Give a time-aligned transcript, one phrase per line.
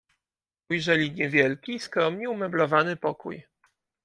[0.69, 3.43] "Ujrzeli niewielki, skromnie umeblowany pokój."